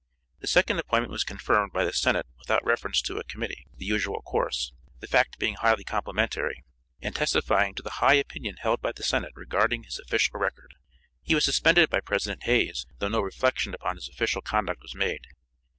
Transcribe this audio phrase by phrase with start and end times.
[0.39, 4.23] The second appointment was confirmed by the Senate without reference to a committee, the usual
[4.23, 6.63] course, the fact being highly complimentary,
[7.03, 10.73] and testifying to the high opinion held by the Senate regarding his official record.
[11.21, 15.27] He was suspended by President Hayes, though no reflection upon his official conduct was made.